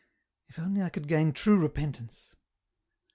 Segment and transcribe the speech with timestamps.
[0.47, 2.35] If only I could gain true repentance."